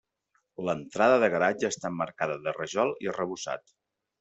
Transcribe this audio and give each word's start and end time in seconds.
L'entrada 0.69 1.19
de 1.25 1.29
garatge 1.35 1.71
està 1.75 1.91
emmarcada 1.93 2.39
de 2.47 2.55
rajol 2.59 2.97
i 3.07 3.13
arrebossat. 3.15 3.79